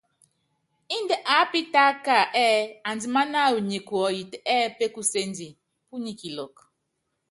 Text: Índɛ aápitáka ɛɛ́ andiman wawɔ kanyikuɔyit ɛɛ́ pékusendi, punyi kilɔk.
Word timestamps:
Índɛ 0.97 1.15
aápitáka 1.33 2.15
ɛɛ́ 2.43 2.69
andiman 2.89 3.29
wawɔ 3.41 3.57
kanyikuɔyit 3.61 4.31
ɛɛ́ 4.53 4.73
pékusendi, 4.77 5.47
punyi 5.87 6.11
kilɔk. 6.19 6.55